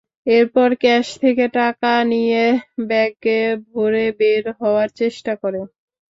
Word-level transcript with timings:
এরপর 0.31 0.69
ক্যাশ 0.81 1.07
থেকে 1.21 1.45
টাকা 1.57 1.91
নিয়ে 2.11 2.43
ব্যাগে 2.89 3.41
ভরে 3.67 4.05
বের 4.19 4.43
হওয়ার 4.59 4.89
চেষ্টা 4.99 5.33
করে। 5.41 5.59